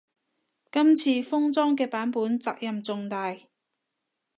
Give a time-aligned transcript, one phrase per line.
[0.71, 3.37] 今次封裝嘅版本責任重大